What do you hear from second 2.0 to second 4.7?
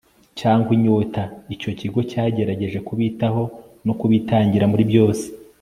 cyagerageje kubitaho no kubitangira